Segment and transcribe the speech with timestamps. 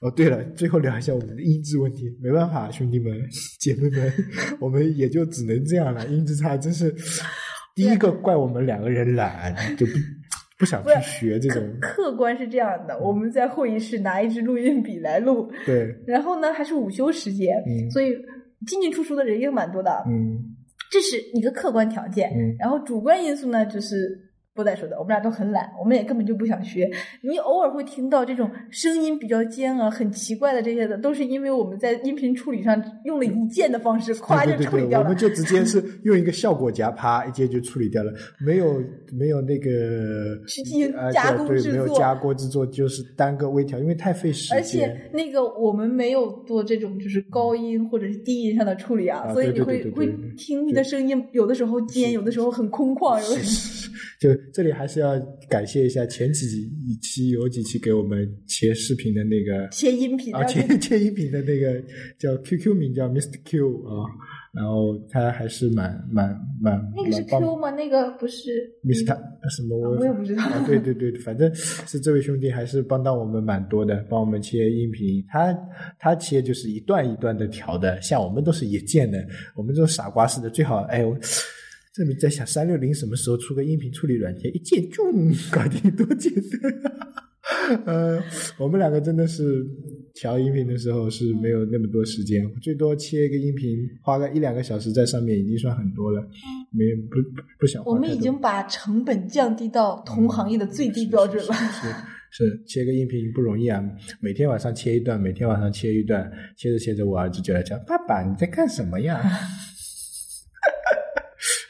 [0.00, 2.10] 哦，对了，最后聊一下我们的音质问题。
[2.22, 3.12] 没办法，兄弟们、
[3.58, 4.12] 姐妹们，
[4.58, 6.06] 我们也就只能这样了。
[6.06, 6.94] 音质差，真是
[7.74, 9.92] 第一个怪我们两个人懒，就不
[10.58, 11.62] 不想去学这种。
[11.82, 18.14] 客观是这样的，我们在会议室拿一支录音笔来录，对，然后呢还是午休时间，嗯所以
[18.66, 20.38] 进进出出的人也蛮多的，嗯
[20.90, 22.30] 这是一个客观条件。
[22.30, 24.18] 嗯然后主观因素呢，就是
[24.54, 26.90] 不再说的，我们俩都很懒，我们也根本就不想学。
[27.22, 35.16] 你偶尔会听到这种声音比较尖啊、很奇怪的这些的，都是因为我们在音频处理上用了一键的方式，咵就处理掉了我们。
[35.16, 38.12] 就直接 是用一个效果夹，啪一键就处理掉了，
[38.44, 38.82] 没有
[39.12, 44.58] 没有那个去进行呃加工制作加工制作，就是单个微调，因为太费时间。
[44.58, 53.79] 而且那个我们没有做这种就是高音或者是低音上的处理啊，啊所以你会会听你的声音有的时候尖，有的时候很空旷，有的时候
[54.20, 55.18] 就这里还是要
[55.48, 56.46] 感谢一下前几
[57.00, 61.82] 期有几期给我们切视频的那个切音频，啊，切切音频的那个
[62.18, 64.06] 叫 QQ 名叫 Mr Q 啊，
[64.52, 66.28] 然后他还是蛮蛮
[66.60, 67.70] 蛮那个是 Q 吗？
[67.70, 68.50] 那个不是
[68.84, 69.16] Mr
[69.50, 75.24] 什么我我也不知道啊，对对对，反正是这位兄弟还是帮到我们蛮多的，帮我们切音频。
[75.28, 75.56] 他
[75.98, 79.18] 他切就是一段一段的调的，像我们都是一键的，
[79.54, 81.16] 我们这种傻瓜似的，最好哎我。
[81.92, 85.04] 这里在想三六零什么时候出个音频处理软件，一键就
[85.50, 87.82] 搞定，多简单。
[87.84, 88.22] 呃，
[88.58, 89.66] 我们两个真的是
[90.14, 96.22] 调音频的时候是没有那么多时间，最多切一个音频，花个一两个小时在上面已经算很多了，
[96.70, 101.52] 没不不不想花我们已经把成本降低到同行业的最低标准了。
[101.52, 101.88] 是
[102.30, 103.82] 是切个音频不容易啊，
[104.20, 109.20] 每天晚上切一段，每天晚上切一段，切着切着，我儿子就来讲：“爸爸，你在干什么呀？”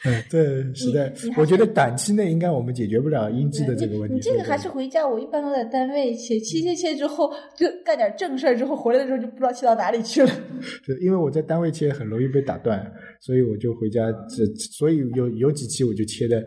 [0.03, 4.13] 嗯，对实在我觉得短期内应该我们解决不了音质的这个问题。
[4.13, 10.29] 你你这个还是回家，我一般都在单位切切切切之后，就干点正事儿，之后回来的时候就不知道切到哪里去了。
[10.85, 16.43] 对因为我在单位切很容易被打断，所以我就回家这，所以有有几期我就切的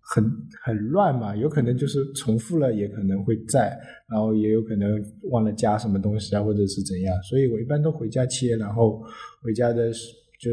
[0.00, 0.24] 很
[0.62, 3.78] 很乱嘛，有可能就是重复了，也可能会在，
[4.10, 9.02] 然后也有可能忘了加什么东西啊，或者是怎样，所以我一般都回家切，然后
[9.42, 10.50] 回家的时就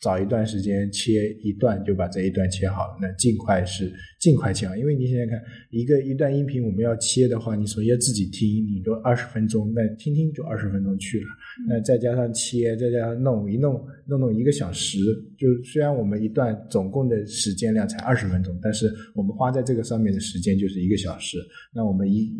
[0.00, 2.98] 找一段时间切一段，就把这一段切好了。
[3.00, 11.26] 那尽快是尽快切好，因为你想想看，一个一段音频我们要切的话，你首先自己听，你都二十分钟，那听听就二十分钟去了。
[11.68, 14.98] 那再加上切，再加上弄一弄，弄弄一个小时。
[15.36, 21.38] 就虽然我们一段总共的时间量才二十分钟，但是我们花在这个上面的时间就是一个小时。
[21.74, 22.32] 那我们一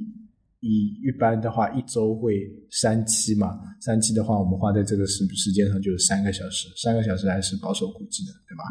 [0.60, 8.64] 一一般的话，一周会三期嘛，三期的话，我们花在这个时时间上就是三个小时，三个小时还是保守估计的，对吧？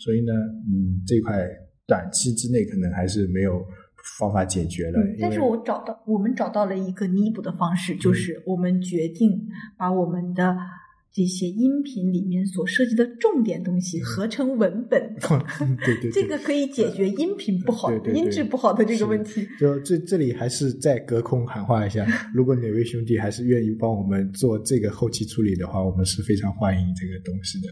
[0.00, 1.46] 所以呢，嗯，这块
[1.86, 3.62] 短期之内可能还是没有
[4.18, 4.98] 方法解决了。
[5.10, 9.46] 因但是我找到，我们找到了一个弥补的方式，就是我们决定
[9.76, 10.56] 把我们的
[11.12, 15.00] 这些音频里面所涉及的重点东西合成文本。
[15.60, 19.46] 嗯对对对，这个可以解决音频不好、对对对音质不好的这个问题。
[19.58, 27.68] 就这这里还是再隔空喊话一下， 如果哪位兄弟还是愿意帮我们做这个后期处理的话，我们是非常欢迎这个东西的。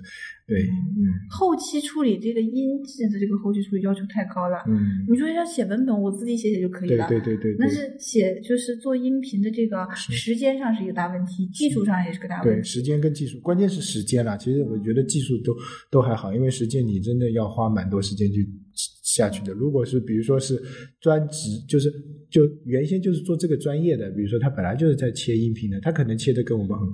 [0.46, 4.58] 对，嗯后期处理这个音质的这个后期处理要求太高了。
[4.68, 7.08] 嗯，你说要写文本，我自己写写就可以了。
[7.08, 12.60] 对对对对，但是写就是做音频的这个时间上是一个大问题，技术上也是个大问题。
[12.60, 14.36] 对时间跟技术，关键是时间啦。
[14.36, 15.54] 其实我觉得技术都
[15.90, 18.48] 都还好，因为时间你真的要花蛮多时间去
[19.02, 19.52] 下去的。
[19.52, 20.62] 如果是比如说是
[21.00, 21.92] 专职，就是
[22.30, 26.88] 就原先就是做这个专业的，比如说他本来就是在切音频的，他可能切的跟我们很。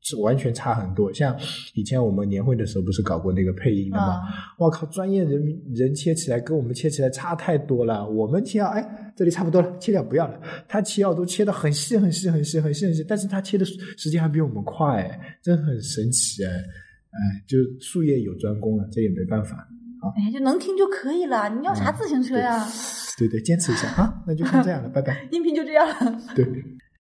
[0.00, 1.36] 是完全差很多，像
[1.74, 4.14] 以前我们年会的时候不是搞过那个配音的吗？
[4.14, 4.20] 啊
[4.58, 8.08] 我靠，专业人人切起来跟我们切起来差太多了。
[8.08, 10.40] 我们切到哎，这里差不多了，切掉不要了。
[10.66, 16.50] 他切到都切的很细很细很细很细很细，但是他切的时间还比我们快，真很神奇哎。
[16.50, 19.68] 哎，就术业有专攻了，这也没办法。
[20.16, 22.64] 哎呀，就能听就可以了，你要啥自行车呀？
[23.18, 25.26] 对对，坚持一下啊，那就先这样了， 拜拜。
[25.32, 26.20] 音频就这样了。
[26.36, 26.44] 对。